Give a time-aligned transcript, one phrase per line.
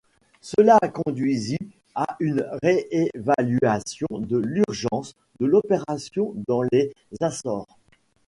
[0.41, 1.59] Cela a conduisit
[1.93, 7.77] à une réévaluation de l'urgence de l'opération dans les Açores.